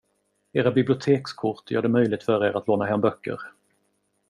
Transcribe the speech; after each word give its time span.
Era 0.53 0.71
bibliotekskort 0.71 1.71
gör 1.71 1.81
det 1.81 1.89
möjligt 1.89 2.23
för 2.23 2.45
er 2.45 2.53
att 2.57 2.67
låna 2.67 2.85
hem 2.85 3.01
böcker. 3.01 3.39